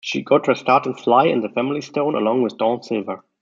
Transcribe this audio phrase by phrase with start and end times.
[0.03, 3.19] She got her start in Sly and the Family Stone, along with Dawn Silva.